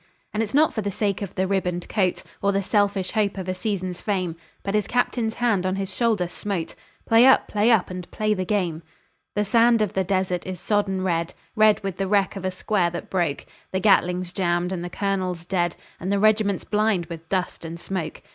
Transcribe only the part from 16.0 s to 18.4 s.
the regiment blind with dust and smoke.